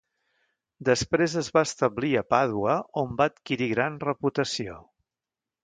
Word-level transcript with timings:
Després 0.87 1.35
es 1.41 1.49
va 1.57 1.63
establir 1.67 2.09
a 2.21 2.25
Pàdua, 2.35 2.79
on 3.03 3.13
va 3.21 3.29
adquirir 3.35 3.71
gran 3.77 4.01
reputació. 4.09 4.83